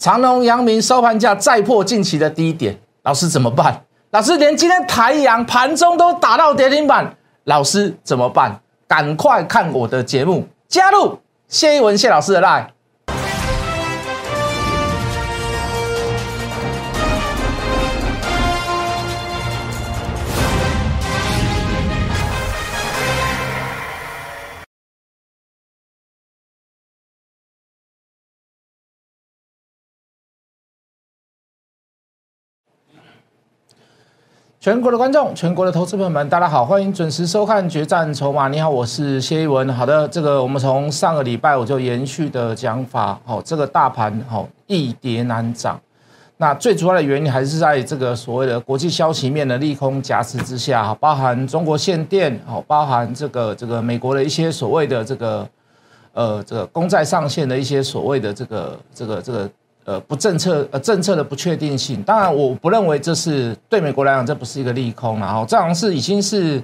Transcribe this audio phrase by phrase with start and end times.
[0.00, 3.84] 长隆、阳明收盘价再破近期的低点，老师怎么办？
[4.12, 8.58] 老师连今天台阳盘中都打到跌停板，老师怎么办？
[8.88, 11.18] 赶快看我的节目，加入
[11.48, 12.68] 谢一文谢老师的 line。
[34.62, 38.46] 全国的观众，全国的投资朋友们，大家好，欢迎准时收看《决战筹码》。
[38.50, 39.66] 你好，我是谢一文。
[39.72, 45.80] 好的，这个我们从上个礼拜我就延续的讲法，好，这个大盘好易跌难涨。
[46.36, 55.48] 那最主要的原因还是在这个所谓的国际消息面的利空夹持之下，包含中国限电，好，包含这个这个美国的一些所谓的这个
[56.12, 59.50] 呃这个公债上限的一些所谓的这个这个这个。
[59.84, 66.62] 呃，不政策呃政策的不确定性，当然我不认为这是对美国来讲，这不是一个利空然后这样是已经是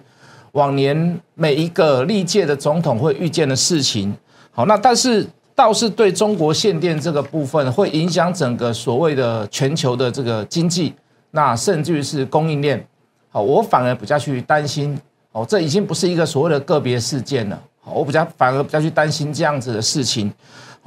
[0.53, 4.15] 往年每一个历届的总统会预见的事情。
[4.53, 10.95] 好，那但是倒是对中国限电这个部分，会影响整个所谓的全球的这个经济，
[11.31, 12.87] 那甚至于是供应链。
[13.31, 14.99] 好，我反而比较去担心，
[15.33, 17.61] 哦，这已经不是一个所谓的个别事件了。
[17.81, 20.33] 好，我比较反而比较去担心这样子的事情。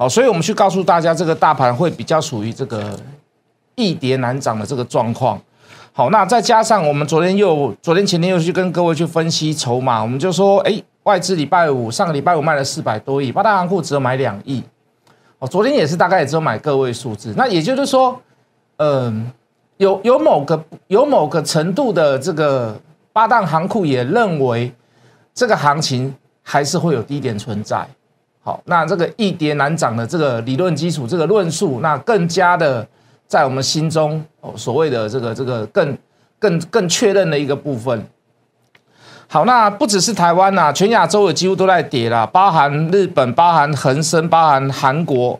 [0.00, 2.98] 好，所以我们去告诉大家，这个大盘会比较属于这个
[3.74, 5.38] 易跌难涨的这个状况。
[5.92, 14.64] 好，那再加上我们昨天又昨天前天又去跟各位去分析筹码，我们就说，哎，外资礼拜五上个礼拜五卖了四百多亿，八大行库只有买两亿。
[15.38, 17.34] 哦，昨天也是大概也只有买个位数字。
[17.36, 18.18] 那也就是说，
[18.78, 19.30] 嗯，
[19.76, 22.74] 有有某个有某个程度的这个
[23.12, 24.72] 八大行库也认为
[25.34, 27.86] 这个行情还是会有低点存在。
[28.42, 32.86] 好，那这个易跌难涨的这个理论基础，这个论述，那更加的
[33.26, 35.96] 在我们心中哦，所谓的这个这个更
[36.38, 38.02] 更更确认的一个部分。
[39.28, 45.38] 好，那不只是台湾呐，全亚洲也几乎都在跌啦，包含日本、包含恒生、包含韩国，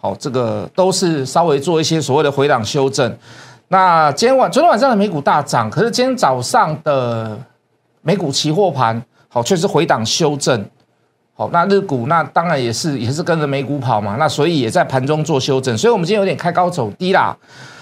[0.00, 3.16] 好，这个都是稍微做一些所谓的回档修正。
[3.68, 7.38] 那今天晚昨天晚上的美股大涨，可是今天早上的
[8.02, 10.68] 美股期货盘好却是回档修正。
[11.40, 17.34] 好，那日股那当然也是也是跟着美股跑嘛，那所以也在盘中做修正，所以我们今天有点开高走低啦。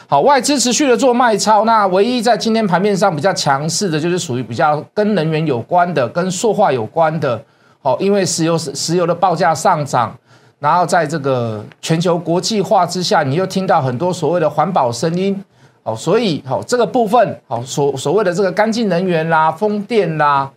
[0.06, 7.42] 好，外资持续的做卖超，那唯一在今天盘面上比较强势的，就是属于比较跟能源有关的、跟塑化有关的。
[7.82, 10.16] 好，因为石油石油的报价上涨，
[10.60, 15.36] 然后在这个全球国际化之下，你又听到很多所谓的环保声音。
[15.82, 20.48] 好，所以好这个部分，好所所谓的这个干净能源啦、风电啦。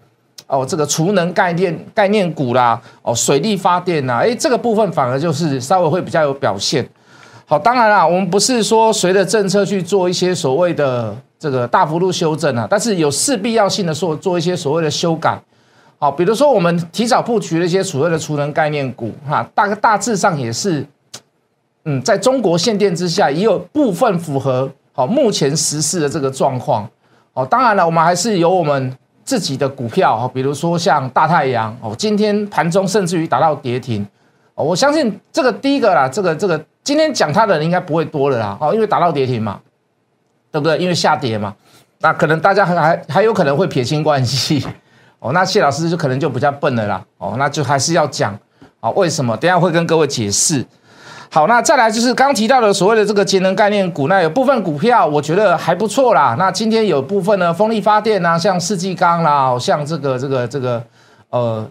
[0.52, 6.86] 哦，这个储能概念概念股啦，哦，水力发电呐，哎，这个部分反而就是稍微会比较有表现。
[7.46, 15.42] 好，当然啦，我们不是说随着政策去做一些所谓的这个大幅度修正啊，但是有势必要性的做做一些所谓的修改。
[15.98, 20.86] 好，比如说我们提早布局了一些所谓的储能概念股，哈，大概大致上也是，
[21.86, 26.86] 嗯，在中国限电之下，也有部分符合好目前实施的这个状况。
[27.34, 28.98] 好，当然了，我们还是有我们。
[29.24, 34.06] 自己的股票，比如说像大太阳哦，今天盘中甚至于达到跌停，
[34.56, 39.60] 我相信这个第一个啦，这个这个今天讲它的人应该不会多了啦哦，因为达到跌停嘛，
[40.52, 40.78] 对不对？
[40.78, 41.56] 因为下跌嘛，
[42.00, 44.66] 那可能大家还还还有可能会撇清关系
[45.20, 48.38] 哦，那谢老师就可能就比较笨了啦哦，那就还是要讲
[48.80, 49.38] 啊，为什么？
[49.38, 50.66] 等下会跟各位解释。
[51.34, 56.36] 好，那再来就是刚提到的所谓的这个节能概念股，那有部分股票我觉得还不错啦。
[56.38, 60.84] 那今天有部分呢，风力发电啊，像世纪钢啦，像这个这个这个
[61.30, 61.66] 呃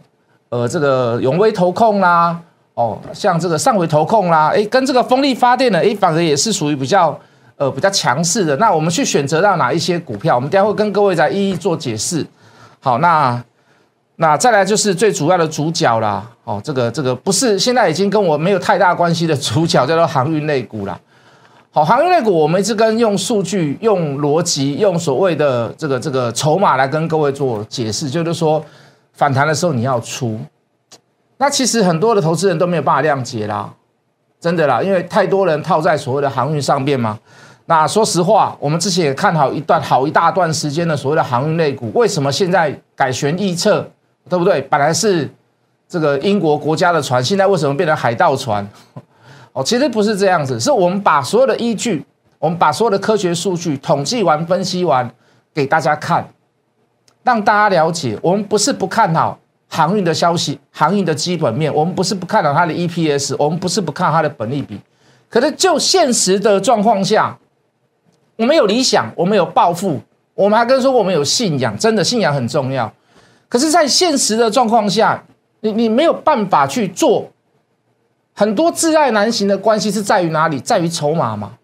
[0.48, 2.34] 呃这个永威投控啦，
[2.72, 7.14] 哦，像这个上回投控啦，哎，跟这个风力发电的，哎，反而也是属于比较
[7.56, 8.56] 呃比较强势的。
[8.56, 12.26] 那我们去选择到哪一些股票，我们待会跟各位再一一做解释。
[12.80, 13.38] 好，那。
[14.22, 21.00] 那再来就是最主要的主角啦，哦，这个这个不是现在已经跟我没有太大关系的主角，叫做航运类股啦。
[21.70, 28.62] 好，航运类股我们一直跟用数据、用逻辑、用所谓的这个这个筹码来跟各位做解释，就是说
[29.14, 30.38] 反弹的时候你要出。
[31.38, 33.72] 那其实很多的投资人都没有办法谅解啦，
[34.38, 37.18] 真的啦，因为太多人套在所谓的航运上面嘛。
[37.64, 43.90] 那说实话，我们之前也看好一段好一大段时间的所谓的航运类股，为什么现在改弦易辙？
[44.30, 44.62] 对不对？
[44.62, 45.28] 本来是
[45.88, 48.66] 这个英国国家的船，现在为什么变成海盗船？
[49.52, 52.06] 哦，其实不是这样子，是我们把所有的依据，
[52.38, 55.10] 我们把所有的科学数据统计完、分析完
[55.52, 56.24] 给大家看，
[57.24, 58.16] 让大家了解。
[58.22, 59.36] 我们不是不看好
[59.68, 64.80] 航运的消息，航运的基本面，我们不是不看好它的 EPS，我们不是不看它的本利比。
[65.28, 67.36] 可是就现实的状况下，
[68.36, 70.00] 我们有理想，我们有抱负，
[70.34, 72.92] 我们还跟说我们有信仰，真的信仰很重要。
[73.50, 75.22] 可是，在现实的状况下，
[75.60, 77.28] 你你没有办法去做
[78.32, 80.58] 很多挚爱难行的关系，是在于哪里？
[80.60, 81.54] 在于筹码嘛，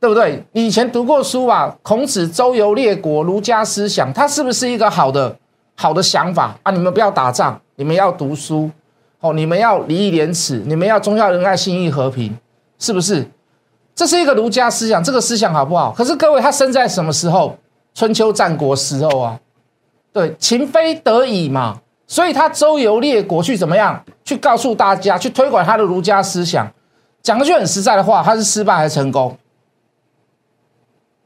[0.00, 0.44] 对不对？
[0.50, 1.76] 你以前读过书吧？
[1.82, 5.34] 孔子周游列国，儒家思想，它是不是一个好的
[5.76, 6.72] 好的想法啊？
[6.72, 8.68] 你们不要打仗，你们要读书，
[9.20, 12.36] 哦，你们要礼义廉耻，你们要忠孝仁爱、信义和平。
[12.76, 13.24] 是不是？
[13.94, 15.94] 这是一个儒家思想，这个思想好不好？
[15.96, 17.56] 可是各位，他生在什么时候？
[17.94, 19.38] 春秋战国时候啊，
[20.14, 24.00] 对，情非得已嘛，所以他周游列国去怎么样？
[24.24, 26.72] 去告诉大家，去推广他的儒家思想。
[27.20, 29.36] 讲句很实在的话，他是失败还是成功？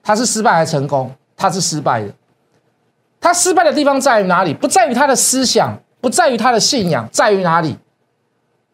[0.02, 1.14] 他是失败还是成功？
[1.36, 2.08] 他是失败的。
[3.20, 4.54] 他失败的地方在于哪里？
[4.54, 7.76] 不在于他的思想，不在于他的信仰，在于哪里？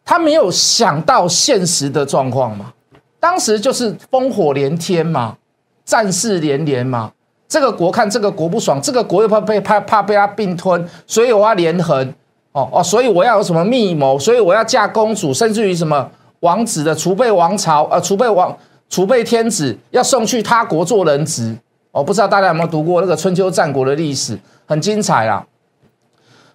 [0.05, 2.71] 他没有想到现实的状况嘛？
[3.19, 5.35] 当时就是烽火连天嘛，
[5.83, 7.11] 战事连连嘛。
[7.47, 12.13] 这个国看这个国不爽，这个国又怕被怕怕被他并吞，所以我要连横
[12.51, 16.09] 哦哦，所以我要有什么密谋，所以我要嫁公主，甚至于什么
[16.39, 18.55] 王子的储备王朝，呃，储备王
[18.89, 21.55] 储备天子要送去他国做人质。
[21.91, 25.45] 我不知道大家有没有读过那个春秋战国的历史，很精彩啦。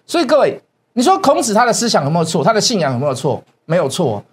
[0.05, 0.61] 所以各位，
[0.93, 2.43] 你说孔子他的思想有没有错？
[2.43, 3.41] 他的信仰有没有错？
[3.65, 4.23] 没有错，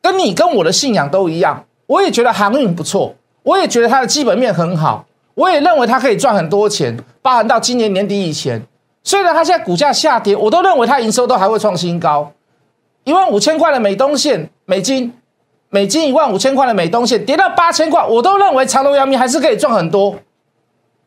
[0.00, 1.64] 跟你跟我的信仰都一样。
[1.86, 5.04] 我也觉得航运不错，我也觉得它的基本面很好，
[5.34, 8.62] 我也认为它可以赚很多钱，包含到今年年底以前。
[9.02, 12.32] 虽然它现在股价下跌，我都认为它营收都还会创新高，
[13.04, 15.12] 一万五千块的美东线美金，
[15.70, 20.16] 美金一万五千块的美东线跌到八千块，我都认为长隆、阳明还是可以赚很多。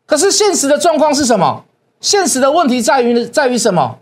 [0.05, 1.63] 可是现实的状况是什么？
[1.99, 3.99] 现实的问题在于在于什么？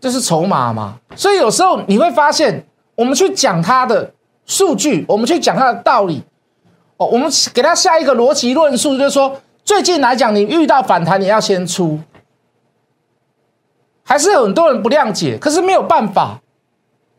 [0.00, 0.98] 就是筹码嘛。
[1.16, 4.10] 所以有时候你会发现，我们去讲它的。
[4.46, 6.22] 数据，我们去讲它的道理
[7.06, 11.98] 我们给他下一个逻辑论述，就是说，最近来讲，你遇到反弹，你要先出，
[14.02, 15.38] 还是很多人不谅解。
[15.38, 16.40] 可是没有办法，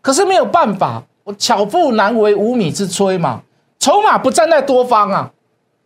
[0.01, 3.41] 可是没有办法，我巧妇难为无米之炊嘛。
[3.79, 5.31] 筹码不站在多方啊，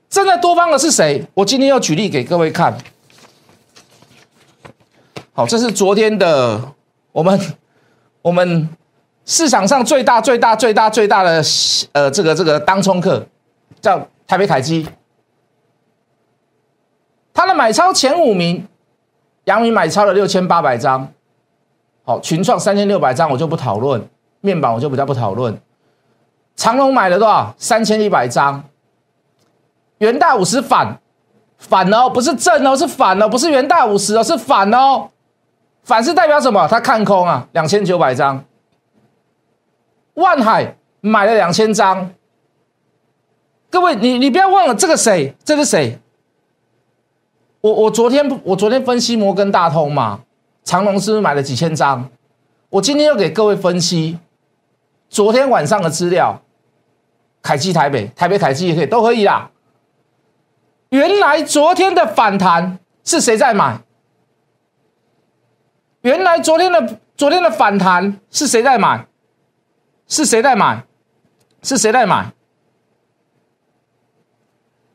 [0.09, 1.25] 站在多方的是谁？
[1.33, 2.77] 我今天要举例给各位看。
[5.33, 6.73] 好，这是昨天的
[7.11, 7.39] 我们，
[8.21, 8.69] 我们。
[9.25, 11.43] 市场上最大、最大、最大、最大的
[11.91, 13.23] 呃，这个这个当冲客
[13.81, 14.87] 叫台北凯基，
[17.33, 18.67] 他的买超前五名，
[19.45, 21.11] 阳明买超了六千八百张，
[22.03, 24.07] 好，群创三千六百张，我就不讨论，
[24.41, 25.59] 面板我就比较不讨论，
[26.55, 27.53] 长隆买了多少？
[27.57, 28.63] 三千一百张，
[29.99, 30.99] 元大五十反
[31.57, 35.09] 反哦，不是正哦，是反哦，不是元大五十哦，是反哦，
[35.83, 36.67] 反是代表什么？
[36.67, 38.43] 他看空啊，两千九百张。
[40.15, 42.11] 万海买了两千张，
[43.71, 45.35] 各位，你你不要忘了这个谁？
[45.43, 45.99] 这是谁？
[47.61, 50.21] 我我昨天我昨天分析摩根大通嘛，
[50.63, 52.09] 长隆是不是买了几千张？
[52.69, 54.17] 我今天又给各位分析
[55.09, 56.41] 昨天晚上的资料，
[57.41, 59.51] 凯基台北，台北凯基也可以，都可以啦。
[60.89, 63.81] 原来昨天的反弹是谁在买？
[66.01, 69.05] 原来昨天的昨天的反弹是谁在买？
[70.07, 70.85] 是谁在买？
[71.61, 72.33] 是谁在买？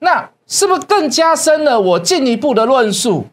[0.05, 3.27] 那是不是更加深了我进一步的论述？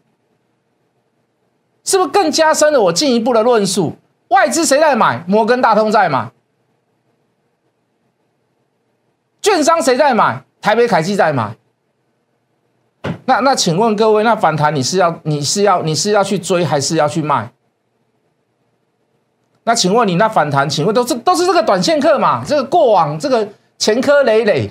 [1.84, 3.96] 是不是更加深了我进一步的论述？
[4.28, 5.24] 外资谁在买？
[5.28, 6.30] 摩根大通在买。
[9.42, 10.44] 券商谁在买？
[10.60, 11.56] 台北凯基在买。
[13.26, 17.52] 那那请问各位，那反弹你是要你是要你是要去追还是要去卖？
[19.64, 22.44] 那请问你那反弹，请问都是都是这个短线客嘛？
[22.44, 23.46] 这个过往这个
[23.78, 24.68] 前科累累，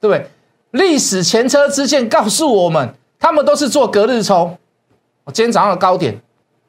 [0.00, 0.30] 对不对？
[0.70, 4.58] 历史前车之鉴告诉我们，他们都是做隔日冲。
[5.24, 6.18] 我今天早上的高点，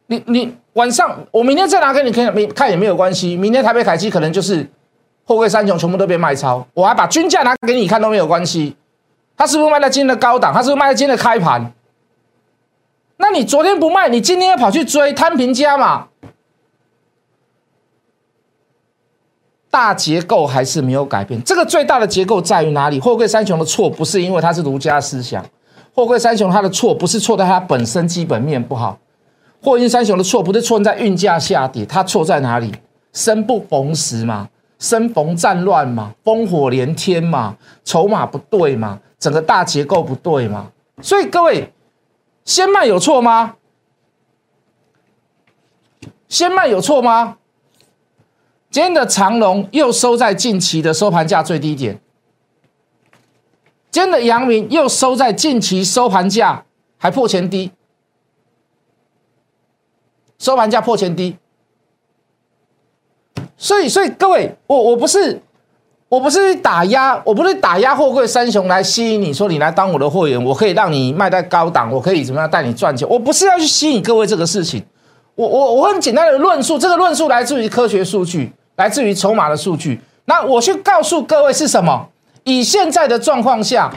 [0.07, 3.35] 你你晚上我明天再拿给你看，没看也没有关系。
[3.35, 4.69] 明天台北凯基可能就是
[5.25, 8.75] 货柜三雄全部都被卖超，我还把均价拿给你看都没有关系。
[9.37, 10.53] 他是不是卖在今天的高档？
[10.53, 11.71] 他是不是卖在今天的开盘？
[13.15, 16.08] 那你昨天不卖，你今天要跑去追摊平价嘛？
[19.71, 22.99] 大结构还是没有改变，这个最大的结构在于哪里？
[22.99, 25.45] 货柜三雄的错不是因为它是儒家思想，
[25.93, 28.97] 货柜三雄它的错不是错在它本身基本面不好，
[29.61, 32.73] 货运三雄的错不是错在运价下跌，它错在哪里？
[33.13, 40.71] 生不逢时嘛，生逢战乱嘛，烽火连天嘛，筹码不对嘛，整个大结构不对嘛，
[41.01, 41.73] 所以各位，
[42.45, 43.55] 先卖有错吗？
[46.27, 47.37] 先卖有错吗？
[48.71, 51.99] 今天的长隆又收在近期的收盘价最低点，
[53.89, 56.63] 今天的阳明又收在近期收盘价
[56.97, 57.71] 还破前低，
[60.37, 61.35] 收盘价破前低，
[63.57, 65.41] 所以所以各位，我我不是
[66.07, 74.85] 我不是打压，我不是打压货柜三雄来吸引你说你来当我的会员，我可以让你卖在高档，我可以怎么样带你赚钱，我不是要去吸引各位这个事情，
[75.33, 78.53] 我我我很简单的论述，这个论述来自于科学数据。
[78.79, 82.07] 来自于筹码的数据，那我去告诉各位是什么？
[82.45, 83.93] 以现在的状况下，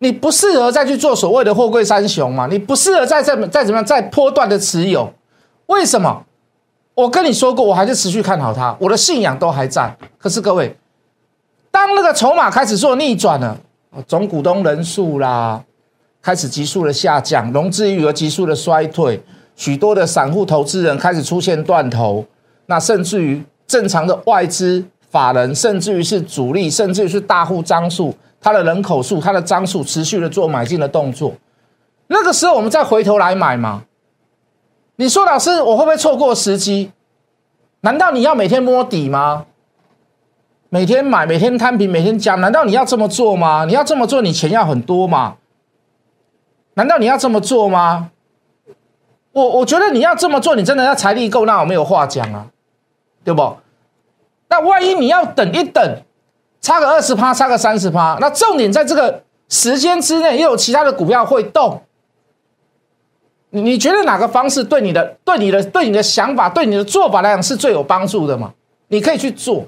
[0.00, 2.46] 你不适合再去做所谓的货柜三雄嘛？
[2.48, 5.10] 你不适合再再再怎么样再波段的持有？
[5.68, 6.22] 为什么？
[6.92, 9.96] 我跟你说过，我还是持续看好它，我的信仰都还在。
[10.18, 10.76] 可是各位，
[11.70, 13.56] 当那个筹码开始做逆转了，
[14.06, 15.64] 总股东人数啦
[16.20, 19.22] 开始急速的下降，融资余额急速的衰退，
[19.56, 22.26] 许多的散户投资人开始出现断头，
[22.66, 23.42] 那甚至于。
[23.68, 31.34] 正常的外资法人，甚至于是主力，甚至于是大户张数，它的人口数、它的张数持续的做买进的动作。
[32.08, 33.84] 那个时候我们再回头来买吗？
[34.96, 36.90] 你说老师，我会不会错过时机？
[37.82, 39.46] 难道你要每天摸底吗？
[40.70, 42.34] 每天买，每天摊平，每天加？
[42.34, 43.64] 难道你要这么做吗？
[43.66, 45.36] 你要这么做，你钱要很多吗？
[46.74, 48.10] 难道你要这么做吗？
[49.32, 52.46] 我我觉得你要这么做，你真的要财力够，那我没有话讲啊。
[53.28, 53.56] 对不？
[54.48, 56.02] 那万一你要等一等，
[56.62, 61.82] 差个二十趴，差个三十趴，那重点在这个时间之内，又有其他的股票会动。
[63.50, 68.54] 你你觉得哪个方式对你的、对你的、对你的想法、对你的做法来讲是最有帮助的吗？
[68.88, 69.66] 你可以去做，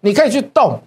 [0.00, 0.80] 你可以去动，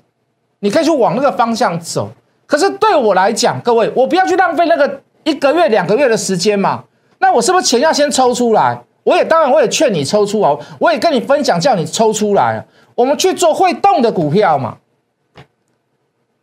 [0.59, 2.09] 你可以去往那个方向走。
[2.47, 6.83] 可是对我来讲，各位，我不要去浪费那个一个月、两个月的时间嘛。
[7.19, 8.81] 那我是不是钱要先抽出来？
[9.07, 14.79] 我也当然，我也劝你抽出哦，我也跟你分享，叫你抽出来，我们去做会动的股票嘛。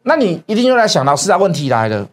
[0.04, 2.08] 那你一定又来想，老师啊，问题来了，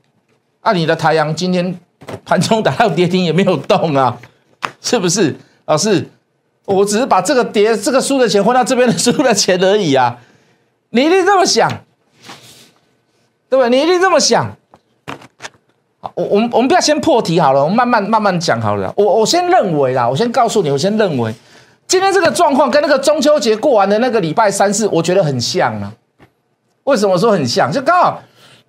[0.60, 1.80] 啊，你的太阳今天
[2.26, 4.18] 盘中打到跌停也没有动啊，
[4.82, 5.34] 是不是？
[5.64, 6.06] 老师，
[6.66, 10.20] 我只是把这个跌这个输的钱换到这边的输的钱而已啊，
[10.90, 11.70] 你一定这么想，
[13.50, 13.70] 对不对？
[13.70, 14.58] 你一定这么想。
[16.16, 18.92] 我我们我们不要先破题好了，我们慢慢慢慢讲好了。
[18.98, 21.34] 我我先认为啦，我先告诉你，我先认为
[21.88, 25.92] 今天这个状况跟那个中秋节过完的那个礼拜三四，我觉得很像啊。
[26.86, 27.72] 为什么说很像？
[27.72, 28.20] 就刚好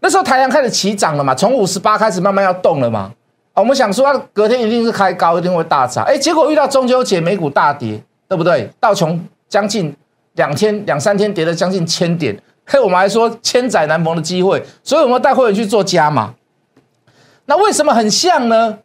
[0.00, 3.10] 那时候太阳开始起涨了嘛，从五十八开始慢慢要动了嘛。
[3.54, 6.04] 啊，我们想说隔天一定是开高，一定会大涨。
[6.04, 7.98] 哎，结果遇到中秋节美股大跌，
[8.28, 8.70] 对不对？
[8.78, 9.94] 道琼将近
[10.34, 12.36] 两天两三天跌了将近千点，
[12.66, 16.34] 嘿，我们还说千载难逢的机会，所以我们带会员去做加码。
[17.46, 18.78] 那为什么很像呢？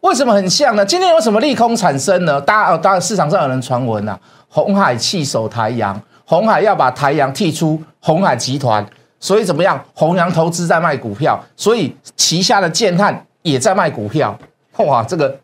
[0.00, 0.84] 为什么很像呢？
[0.84, 2.40] 今天有什么利空产生呢？
[2.40, 8.84] 大家，当然市场上有人传闻啊，红海弃守台阳，红海要把台阳剔出红海集团，
[9.18, 9.84] 所以怎么样？
[9.94, 14.36] 弘洋投资在卖股票，所以旗下的建汉也在卖股票。
[14.78, 15.38] 哇，这个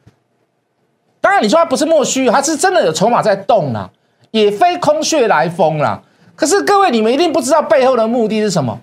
[1.21, 3.91] 当然你说它不是莫须，它是真的有筹码在动啊，
[4.31, 6.01] 也非空穴来风啦。
[6.35, 8.81] 可是各位，你们一定不知道背后的目的是什么。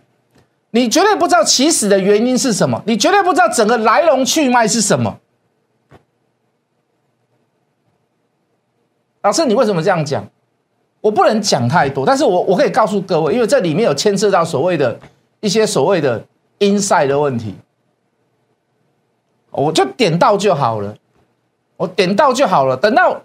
[0.75, 5.19] 你绝对不知道起始的原因是什么，你绝对不知道整个来龙去脉是什么。
[9.21, 10.27] 老师，你为什么这样讲？
[10.99, 14.99] 我不能讲太多，但是我我可以告诉各位，因为这里面有牵涉到所谓的
[15.41, 16.25] 一些所谓的
[16.57, 17.53] inside 的问题，
[19.51, 20.97] 我就点到就好了，
[21.77, 22.75] 我点到就好了。
[22.75, 23.21] 等到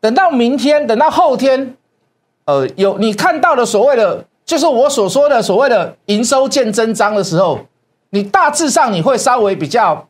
[0.00, 1.76] 等到明天，等到后天，
[2.46, 4.24] 呃，有你看到的所谓的。
[4.46, 7.58] 就是我所说的所谓的营收见真章的时候，
[8.10, 10.06] 你大致上你会稍微比较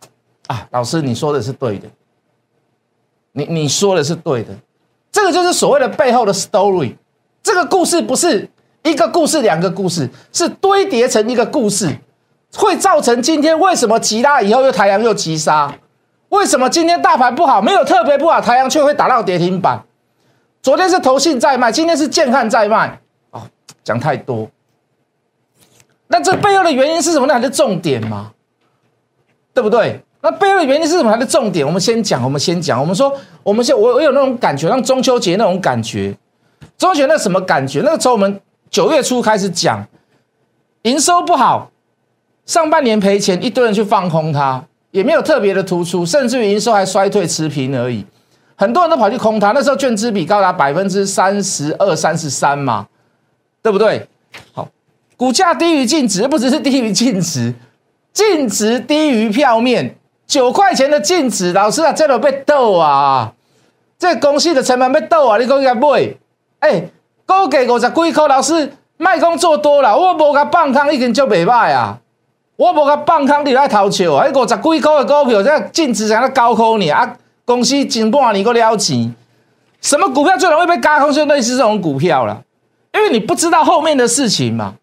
[0.46, 1.88] 啊，老师你说的是对的，
[3.32, 4.50] 你你说的是对的，
[5.10, 6.94] 这个就是所谓的背后的 story，
[7.42, 8.46] 这个故事不是
[8.82, 11.96] 一个故事两个故事，是堆叠成一个故事，
[12.54, 15.74] 会造成今天为什么急拉以后又太阳又急杀，
[16.28, 19.82] 为什么今天大盘不好，没有特别不好，太阳却会打到跌停板，
[20.60, 23.00] 昨天是投信在卖，今天是建汉在卖。
[23.30, 23.42] 哦
[23.84, 24.48] 讲太多，
[26.08, 27.26] 那这背后的原因是什么？
[27.26, 28.32] 那还是重点吗？
[29.54, 30.00] 对不对？
[30.20, 31.10] 那背后的原因是什么？
[31.10, 31.64] 还是重点？
[31.64, 32.80] 我们先讲，我们先讲。
[32.80, 36.16] 我们说，我们先，我我有那种感觉，像中秋节那种感觉。
[36.76, 37.80] 中秋节那什么感觉？
[37.84, 38.40] 那个时候我们
[38.70, 39.86] 九月初开始讲，
[40.82, 41.70] 营收不好，
[42.44, 48.04] 上半年赔钱，一堆人去放空它，也没有特别的突出，甚至于营收还衰退持平而已。
[48.56, 52.86] 很多人都跑去空它，那时候券资比高达百分之三十二、三十三嘛。
[53.66, 54.06] 对不对？
[54.52, 54.68] 好，
[55.16, 57.52] 股价低于净值，不只是低于净值，
[58.12, 63.32] 净值低于票面，九块钱的净值，老师啊，这都被逗啊！
[63.98, 65.36] 这公司的成本被逗啊！
[65.36, 66.16] 你讲应该不会？
[66.60, 66.84] 哎，
[67.24, 71.98] 高给五十几块，老师卖讲做多了，我无甲放空已经足袂歹啊！
[72.54, 74.28] 我无甲放空你来偷笑啊！
[74.28, 77.16] 迄五十几块的股票，这净值才那高空呢啊！
[77.44, 79.12] 公司前半年个了钱，
[79.80, 81.12] 什么股票最容易被嘎空？
[81.12, 82.42] 就类似这种股票了，
[82.96, 84.74] 因为你不知道后面的事情嘛。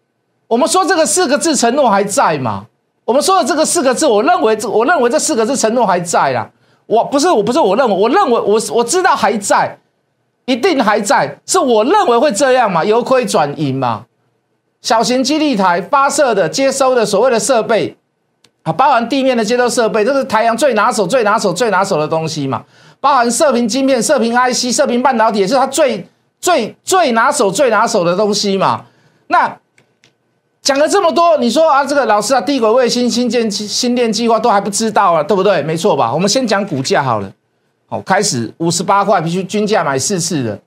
[0.46, 2.66] 我们说这个四个字承诺还在嘛？
[3.04, 6.48] 我们说的这个四个字，我认为这我认为这四个字承诺还在啦。
[6.86, 9.78] 我不是我不是我认为，我认为我我知道还在，
[10.44, 12.84] 一定还在，是我认为会这样嘛？
[12.84, 14.04] 由亏转盈嘛？
[14.80, 17.96] 小型基地台发射的、接收的所谓的设备
[18.62, 22.62] 啊，包含地面的接收设备，这是台阳最拿手、最拿手、最拿手的东西嘛？
[23.00, 26.06] 包含射频晶片、射频 IC、射频半导体，也是它最
[26.44, 28.84] 最最拿手、最拿手的东西嘛？
[29.28, 29.56] 那。
[30.60, 35.62] 讲了这么多，你说啊，这个老师啊，地轨卫星新建新电计划都还不知道啊，对不对？
[35.62, 36.10] 没错吧？
[36.10, 37.30] 我们先讲股价好了。
[37.86, 40.58] 好，开始五十八块，必须均价买四次的。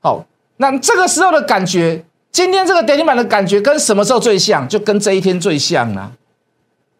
[0.00, 0.26] 好，
[0.56, 4.68] 那这个时候的感觉，今天这个跌停板的感觉跟什么时候最像？
[4.68, 6.10] 就跟这一天最像啊，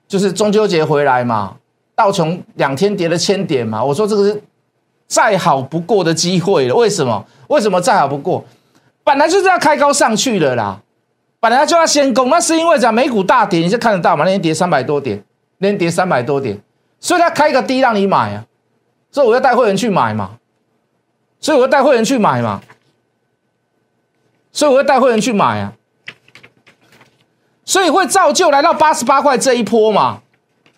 [0.07, 1.57] 就是中秋节回来嘛，
[1.97, 3.83] 道琼两天跌了千点嘛。
[3.83, 4.41] 我说这个是
[5.06, 6.75] 再好不过的机会了。
[6.75, 7.25] 为什么？
[7.49, 8.44] 为什么再好不过？
[9.02, 10.80] 本来就是要开高上去了啦。
[11.40, 14.25] 本来就要先攻，那是因为讲美股大跌，你就看得到嘛？
[14.25, 15.23] 那天跌三百多点，
[15.58, 16.58] 那天跌三百多点，
[16.99, 18.46] 所以他开一个低让你买啊，
[19.11, 20.38] 所以我要带会员去买嘛，
[21.38, 22.62] 所以我要带会员去买嘛，
[24.52, 25.75] 所以我会带会员去买啊，
[27.66, 30.23] 所以会造就来到八十八块这一波嘛，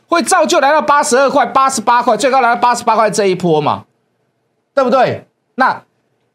[0.09, 3.85] 会造就来到八十二块、八十八块，最高来到八十八块这一波嘛，
[4.77, 5.27] 对不对？
[5.55, 5.83] 那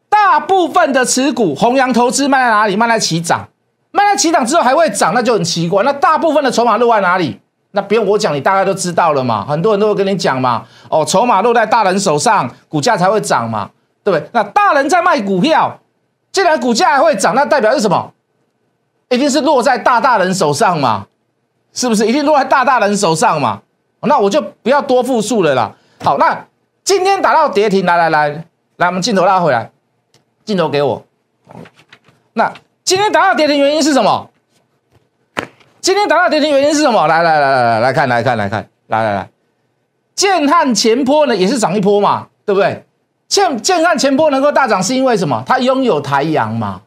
[0.08, 2.76] 大部分的持股，弘扬投资卖在哪里？
[2.76, 3.48] 卖在起涨。
[3.92, 5.84] 卖在起涨之后还会涨，那就很奇怪。
[5.84, 7.40] 那大部分的筹码落在哪里？
[7.70, 9.46] 那不用我讲，你大概都知道了嘛。
[9.46, 10.64] 很多人都会跟你讲嘛。
[10.88, 13.70] 哦，筹码落在大人手上，股价才会涨嘛，
[14.02, 14.28] 对不对？
[14.32, 15.78] 那大人在卖股票，
[16.32, 18.12] 既然股价还会涨，那代表是什么？
[19.08, 21.06] 一定是落在大大人手上嘛，
[21.72, 22.06] 是不是？
[22.06, 23.60] 一定落在大大人手上嘛。
[24.00, 25.70] 那我就不要多复述了啦。
[26.02, 26.44] 好，那
[26.84, 28.44] 今天打到跌停，来来来
[28.76, 29.70] 来，我们镜头拉回来，
[30.44, 31.04] 镜头给我。
[32.32, 32.52] 那。
[32.84, 34.28] 今天打到跌停原因是什么？
[35.80, 37.06] 今天打到跌停原因是什么？
[37.06, 39.30] 来来来来来来看来看来看来来来，
[40.16, 42.84] 建汉前坡呢也是涨一波嘛，对不对？
[43.28, 45.42] 建建汉前坡能够大涨是因为什么？
[45.46, 46.82] 它拥有台阳嘛，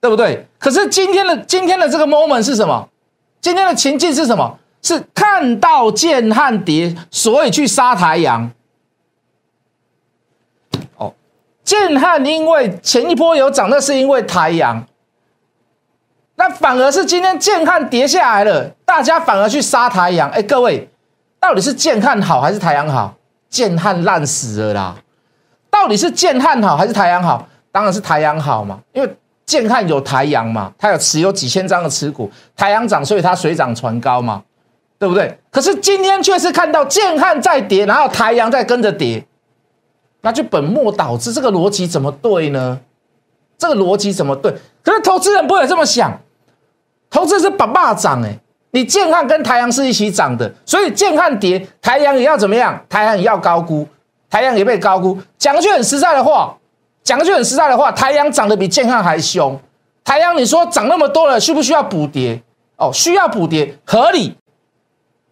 [0.00, 0.44] 对不对？
[0.58, 2.88] 可是今天的今天的这个 moment 是什么？
[3.40, 4.58] 今天的情境是什么？
[4.82, 8.50] 是看到建汉跌，所以去杀台阳。
[10.96, 11.14] 哦，
[11.66, 14.86] 建汉因为前一波有涨，那是因为台阳。
[16.36, 20.30] 那反而是今天建汉跌下来了，大家反而去杀台阳。
[20.30, 20.88] 哎，各位，
[21.40, 23.14] 到底是建汉好还是台阳好？
[23.48, 24.96] 建汉烂死了啦！
[25.70, 27.48] 到底是建汉好还是台阳好？
[27.72, 34.42] 当然是台阳好嘛，因为建汉有台阳嘛，它有持有几千张的持股，台阳涨，所以它水涨船高嘛，
[34.98, 35.38] 对不对？
[35.50, 39.24] 可是今天却是看到建汉在跌，然后台阳在跟着跌，
[40.26, 42.80] 那就本末倒置，这个逻辑怎么对呢？
[43.56, 44.52] 这个逻辑怎么对？
[44.82, 46.20] 可是投资人不会这么想。
[47.08, 48.36] 投资是把霸涨哎，
[48.72, 52.84] 你建汉跟台阳是一起涨的，所以建汉跌，台阳也要怎么样？
[52.88, 53.86] 台阳也要高估，
[54.28, 55.16] 台阳也被高估。
[55.38, 56.58] 讲句很实在的话，
[57.04, 59.56] 讲句很实在的话，台阳涨得比建汉还凶。
[60.02, 62.42] 台阳你说涨那么多了，需不需要补跌？
[62.78, 64.34] 哦，需要补跌，合理，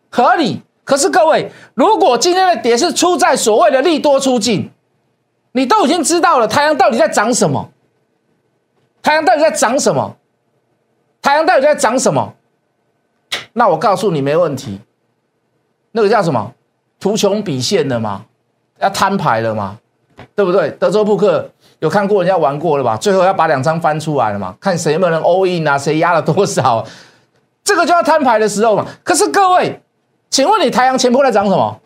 [0.08, 0.62] 合理。
[0.84, 4.70] 可是各位，如果今天的跌是出在所谓的利多出尽，
[5.56, 7.70] 你都已经知道了，太阳到底在涨什么？
[9.00, 10.16] 太阳到底在涨什么？
[11.22, 12.34] 太阳到底在涨什么？
[13.52, 14.80] 那我告诉你没问题，
[15.92, 16.52] 那个叫什么？
[16.98, 18.24] 图穷匕现的吗？
[18.80, 19.78] 要摊牌了吗？
[20.34, 20.70] 对不对？
[20.72, 22.96] 德州扑克有看过人家玩过了吧？
[22.96, 24.56] 最后要把两张翻出来了嘛？
[24.60, 25.78] 看谁没有人 all in 啊？
[25.78, 26.84] 谁压了多少？
[27.62, 28.84] 这个就要摊牌的时候嘛。
[29.04, 29.80] 可是各位，
[30.30, 31.80] 请问你太阳前坡在涨什么？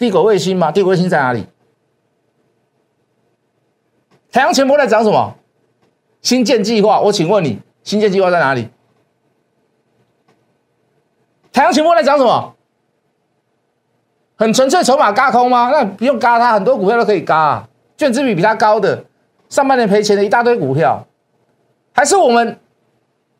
[0.00, 0.72] 地轨卫星吗？
[0.72, 1.44] 地轨卫星在哪里？
[4.32, 5.34] 太阳前坡在涨什么？
[6.22, 8.70] 新建计划，我请问你，新建计划在哪里？
[11.52, 12.54] 太阳期货在讲什么？
[14.36, 15.68] 很纯粹筹码嘎空吗？
[15.70, 19.04] 那不用嘎它，很多股票都可以嘎，卷资比比它高的，
[19.50, 21.06] 上半年赔钱的一大堆股票，
[21.92, 22.58] 还是我们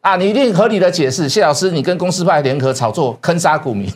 [0.02, 0.16] 啊？
[0.16, 3.90] 你一定合理的解释，谢老师，你跟公司派联合炒作坑杀股民，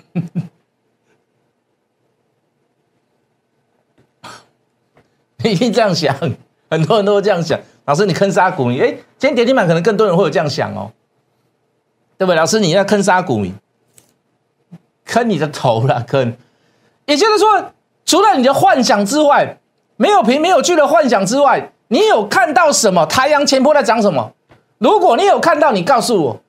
[5.50, 6.16] 一定这样想，
[6.70, 7.58] 很多人都会这样想。
[7.84, 8.80] 老师，你坑杀股民？
[8.80, 8.86] 哎，
[9.18, 10.90] 今天跌停板可能更多人会有这样想哦，
[12.16, 12.36] 对不对？
[12.36, 13.54] 老师，你要坑杀股民，
[15.04, 16.34] 坑你的头了，坑。
[17.04, 17.72] 也就是说，
[18.06, 19.58] 除了你的幻想之外，
[19.96, 23.04] 没有凭没有据的幻想之外，你有看到什么？
[23.04, 24.32] 太阳前坡在涨什么？
[24.78, 26.40] 如果你有看到，你告诉我；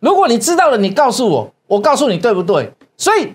[0.00, 2.72] 如果你知道了，你告诉我，我告诉你对不对？
[2.96, 3.34] 所以，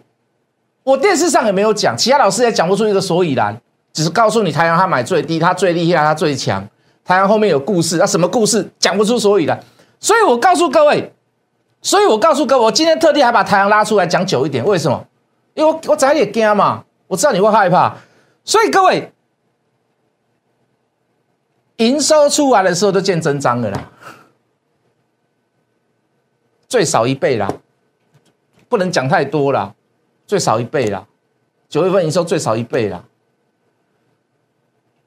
[0.84, 3.58] 我电视上也没有讲，其他老师也讲不出一个所以然，
[3.98, 6.64] 只是告诉你太阳他买最低，他最厉害，他最强。
[7.04, 9.60] 太阳后面有故事，那什么故事讲不出所以然。
[10.00, 11.12] 所以我告诉各位，
[11.82, 15.04] 所以我告诉各位，我今天特地还把太阳拉出来讲久一点，为什么？
[15.56, 17.96] 因为我我早点惊嘛，我知道你会害怕，
[18.44, 19.12] 所以各位。
[21.78, 23.90] 营收出来的时候都见真章了啦，
[26.68, 27.52] 最少一倍啦，
[28.70, 29.74] 不能讲太多啦，
[30.28, 31.08] 最少一倍啦，
[31.68, 33.04] 九月份营收最少一倍啦。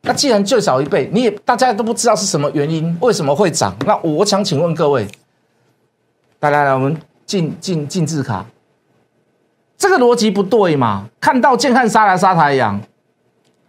[0.03, 3.77] 那既然最少一倍，你也大家都不知道是什么原因，为什么会涨？
[3.87, 5.07] 那我想请问各位，
[6.41, 8.47] 来来来，我们进进进字卡，
[9.77, 11.09] 这个逻辑不对嘛？
[11.21, 12.81] 看到剑汉杀来杀太阳。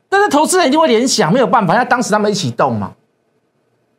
[0.07, 2.93] 但是投资人一定会联想，没有办法，因为当时他们一起动嘛，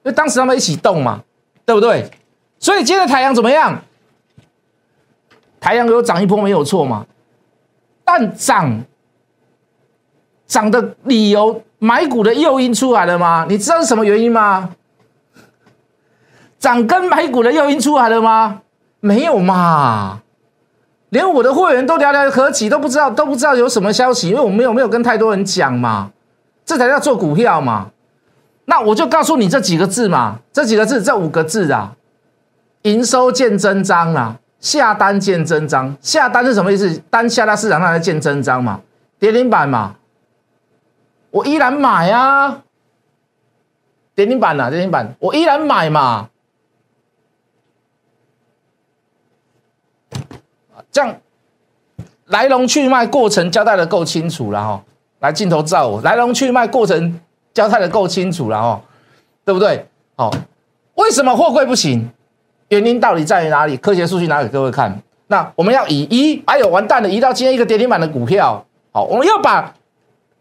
[0.03, 1.23] 因为当时他们一起动嘛，
[1.65, 2.11] 对不对？
[2.59, 3.83] 所以今天的太阳怎么样？
[5.61, 7.07] 太阳有涨一波没有错嘛？
[8.05, 8.85] 但涨
[10.47, 13.45] 涨的理由，买股的诱因出来了吗？
[13.49, 14.71] 你知道是什么原因吗？
[16.61, 18.61] 涨跟买股的诱因出来了吗？
[19.01, 20.21] 没有嘛。
[21.09, 26.13] 连我的会员都寥寥可几，都不知道都不知道有什么消息，因为我没有没有跟太多人讲嘛，
[26.65, 27.89] 这才叫做股票嘛。
[28.67, 31.95] 那我就告诉你这几个字嘛，这几个字，这五个字啊，
[32.83, 35.97] 营收见真章啊，下单见真章。
[36.01, 37.03] 下单是什么意思？
[37.11, 38.79] 单下到市场上来见真章嘛，
[39.19, 39.97] 跌停板嘛，
[41.33, 42.63] 我依然买啊，
[44.15, 46.29] 跌停板啊，跌停板，我依然买嘛。
[50.91, 51.17] 这样
[52.27, 54.85] 来龙去脉过程交代的够清楚了哈，
[55.21, 57.19] 来镜头照我，来龙去脉过程
[57.55, 58.83] 交代的够清楚了哈，
[59.43, 59.87] 对不对？
[60.17, 60.31] 哦，
[60.97, 62.11] 为什么货柜不行？
[62.69, 63.77] 原因到底在于哪里？
[63.79, 65.03] 科学数据拿给各位看。
[65.29, 69.75] 那我们要以一，哎呦完蛋了，移到今天一个跌停板的股票，好，我们要把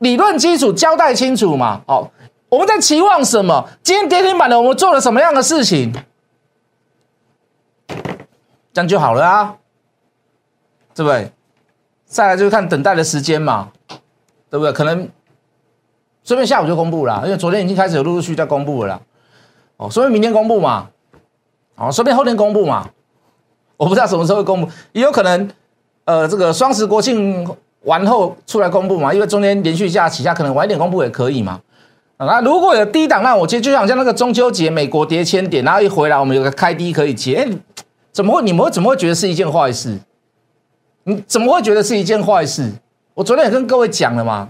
[0.01, 1.81] 理论基础交代清楚嘛。
[1.87, 2.11] 好，
[2.49, 3.69] 我们在期望什么？
[3.83, 5.93] 今天跌停板的我们做了什么样的事情？
[8.73, 9.55] 这样就好了啊。
[10.93, 11.31] 对不对？
[12.05, 13.71] 再来就是看等待的时间嘛，
[14.49, 14.73] 对不对？
[14.73, 15.07] 可能
[16.23, 19.01] 顺便下午就公布了，因为昨天已经开始有陆陆续续在公布了。
[19.77, 20.89] 哦，顺便明天公布嘛，
[21.75, 22.89] 哦，顺便后天公布嘛。
[23.77, 25.49] 我不知道什么时候会公布，也有可能，
[26.03, 27.47] 呃，这个双十国庆
[27.83, 31.59] 完后出来公布嘛，因为中间连续假期下，可能晚一点公布也可以嘛。
[32.17, 37.47] 啊那如果有低档，那我接就想像那个中秋节美国跌千点，然后一回来我们有个开低可以接，哎，
[38.11, 38.43] 怎么会？
[38.43, 39.97] 你们会怎么会觉得是一件坏事？
[41.05, 42.71] 你怎么会觉得是一件坏事？
[43.15, 44.49] 我昨天也跟各位讲了嘛，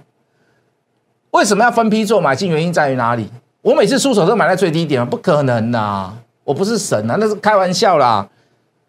[1.32, 2.50] 为什么要分批做买进？
[2.50, 3.30] 原因在于哪里？
[3.62, 5.06] 我每次出手都买在最低点？
[5.08, 6.12] 不可能呐！
[6.44, 8.28] 我不是神啊，那是开玩笑啦。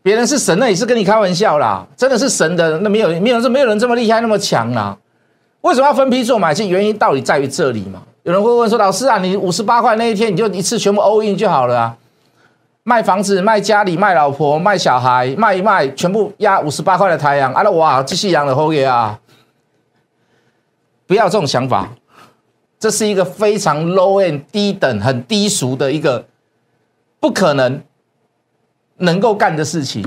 [0.03, 1.87] 别人是神，那也是跟你开玩笑啦。
[1.97, 4.97] 真的是神的，那没有没有这没有人这么厉害那么强啦。
[5.61, 6.69] 为什么要分批做买进？
[6.69, 8.03] 原因到底在于这里嘛？
[8.25, 11.97] 有人会问说：“老师啊，你五十八块那一天你就一次全部 all in 就好了啊？”
[12.85, 19.17] 卖房子、卖家里、卖老婆、卖小孩，卖一卖，全部压五十八块的太阳，啊，那哇，继续养了后爷啊！
[21.07, 21.89] 不要这种想法，
[22.81, 26.25] 这是一个非常 low and 低等、很低俗的一个
[27.21, 27.81] 不可能
[29.03, 30.05] 能够干的事情，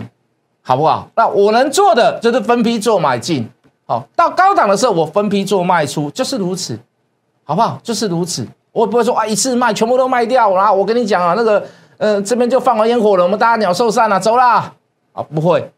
[0.61, 1.07] 好不好？
[1.15, 3.49] 那我能做的就是分批做买进，
[3.85, 6.77] 好，到高档的时候我分批做卖出，就是如此，
[7.43, 7.79] 好不好？
[7.81, 11.65] 就是如此，我也不会说啊，一次卖全部都卖掉后我跟你讲啊，那个。
[11.97, 14.73] 呃，这边就放完烟火了，我们大家鸟兽散了，走啦！
[15.13, 15.71] 啊，不会，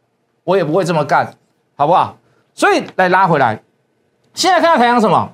[0.44, 1.32] 我也不会这么干，
[1.76, 2.18] 好不好？
[2.56, 3.62] 所以来拉回来，
[4.34, 5.30] 现在看到太阳什么？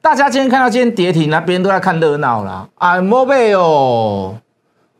[0.00, 2.68] 大家今天看到今天跌停那，别人都在看热闹啦。
[2.76, 4.36] 啊，莫贝哦，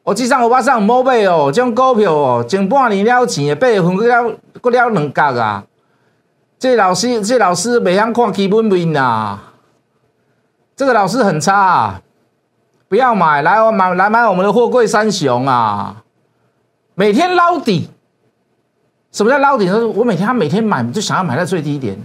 [0.09, 5.63] 我记上我巴上莫贝哦，这种股票哦，前半年了钱，八月份过了过了两角啊。
[6.59, 9.39] 这老师，这老师未晓看基本面呐，
[10.75, 11.55] 这个老师很差。
[11.55, 12.01] 啊
[12.89, 16.03] 不要买，来我买来买我们的货柜三雄啊！
[16.95, 17.91] 每天捞底，
[19.13, 19.71] 什么叫捞底？
[19.71, 22.03] 我每天他每天买，就想要买在最低点。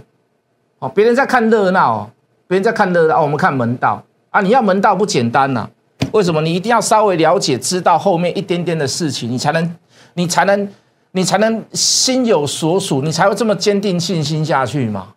[0.80, 2.10] 哦，别人在看热闹，
[2.46, 4.42] 别人在看热闹，我们看门道啊！
[4.42, 5.66] 你要门道不简单呐？
[6.14, 6.40] 为什么？
[6.42, 9.76] 你一定要稍微了解，知道后面一点点的事情，你才能，
[10.14, 10.72] 你才能，
[11.10, 15.14] 你才能心有所属，你才会这么坚定信心下去嘛？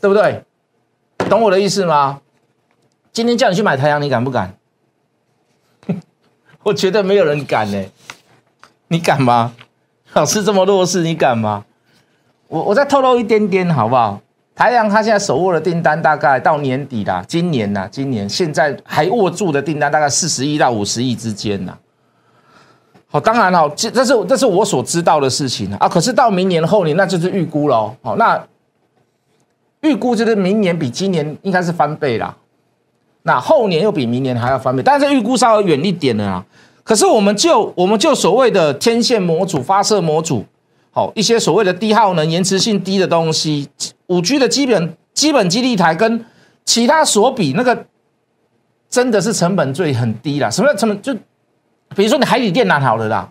[0.00, 0.44] 对不对？
[1.28, 2.20] 懂我的意思吗？
[3.12, 4.54] 今天叫你去买太阳，你敢不敢？
[6.62, 7.84] 我觉得没有人敢呢，
[8.86, 9.52] 你敢吗？
[10.12, 11.64] 老师这么弱势，你敢吗？
[12.46, 14.20] 我我再透露一点点好不好？
[14.58, 21.78] 台阳它现在手握的订单大概到年底啦，今年呐，今年现在还握住的订单大概四十亿到五十亿之间呐。
[23.06, 25.88] 好，当然了，这这是这是我所知道的事情啊。
[25.88, 27.94] 可是到明年后年，那就是预估喽。
[28.02, 28.44] 好，那
[29.82, 32.34] 预估就是明年比今年应该是翻倍啦。
[33.22, 36.44] 那后年又比明年还要翻倍，但是预估稍微远一点的啊。
[36.82, 40.44] 可是我们就我们就所谓的天线模组、发射模组，
[40.98, 43.68] 好一些所谓的低耗能、延迟性低的东西，
[44.08, 46.24] 五 G 的基本基本基地台跟
[46.64, 47.86] 其他所比，那个
[48.90, 50.50] 真的是成本最很低啦。
[50.50, 51.00] 什么叫成本？
[51.00, 51.14] 就
[51.94, 53.30] 比如说你海底电缆好了啦，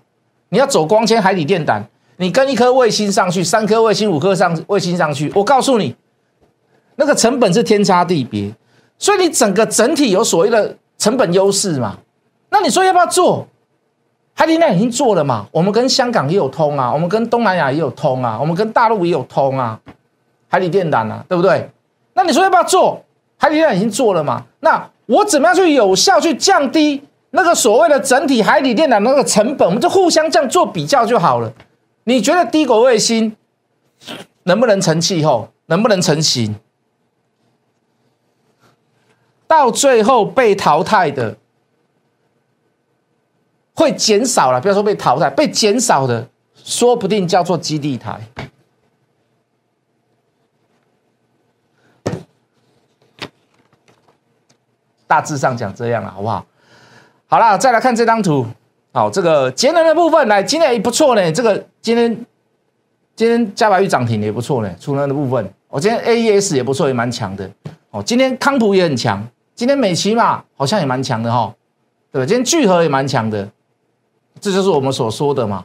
[0.49, 1.82] 你要走光纤海底电缆，
[2.15, 5.93] 你跟一颗卫星上去，三颗卫星、五颗上卫星上去，我告诉你，
[6.95, 8.49] 那个成本是天差地别。
[8.97, 11.97] 所以你整个整体有所谓的成本优势嘛？
[12.49, 13.45] 那你说要不要做？
[14.39, 15.47] 海底电缆已经做了嘛？
[15.52, 19.80] 我们跟香港也有通啊，我们跟东南亚也有通啊，我们跟大陆也有通啊，
[20.47, 21.67] 海底电缆啊，对不对？
[22.13, 23.04] 那你说要不要做？
[23.38, 24.43] 海底电缆已经做了嘛？
[24.60, 27.02] 那我怎么样去有效去降低？
[27.32, 31.52] 那个所谓的整体海底电缆那个成本，我们就互相这样做比较就好了。
[32.04, 33.36] 你觉得低轨卫星
[34.43, 35.50] 能不能成气候？
[35.65, 36.56] 能不能成型？
[39.47, 41.36] 到最后被淘汰的
[43.77, 48.19] 会减少了，不要说被淘汰，被减少的说不定叫做基地台。
[55.05, 56.43] 大致上讲这样了，好不好？
[57.27, 58.47] 好了，再来看这张图。
[58.91, 61.31] 好，这个节能的部分，来今天也不错呢。
[61.31, 62.25] 这个今天
[63.15, 64.75] 今天加白玉涨停也不错呢。
[64.79, 67.47] 储能的部分，我今天 A E S 也不错，也蛮强的。
[67.91, 69.25] 哦，今天康普也很强。
[69.53, 71.53] 今天美琪嘛，好像也蛮强的哈。
[72.11, 73.47] 对，今天聚合也蛮强的。
[74.39, 75.63] 这就是我们所说的嘛。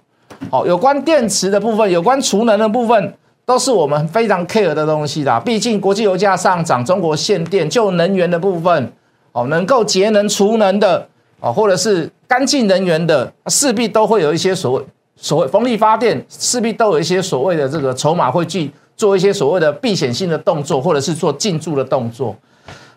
[0.51, 5.41] 好，有关电池的部分，有关储能的部分，都是我们非常 care 的东西的。
[5.41, 8.93] 毕竟国际油价上涨，中国限电，就能源的部分，
[9.33, 11.09] 哦，能够节能储能的。
[11.45, 14.85] 哦，或者是干净能源的，势必都会有一些所谓
[15.17, 22.37] 所谓风力发电，势必都有一些所谓的这个筹码会去做一些所谓的避险性的动作，或者是做进驻的动作，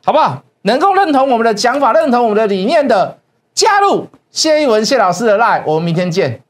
[0.04, 0.44] 好不好？
[0.62, 3.18] 能够认同我们的讲法，认同我们的理念的，
[3.56, 6.41] 加入谢一文谢老师的 line，我们明天见。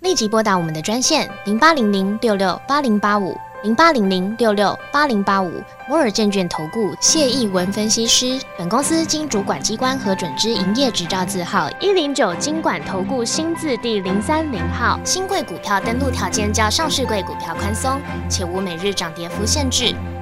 [0.00, 3.34] 立即拨打我们的专线零八零零六六八零八五。
[3.62, 14.98] 零八零零六六八零八五摩尔证券投顾谢义文分析师，本公司经主管机关核准之营业执照字号一零九金管投顾新字第零三零号。
[15.04, 19.94] 新贵股票登录条件较上市贵股票宽松，且无每日涨跌幅限制。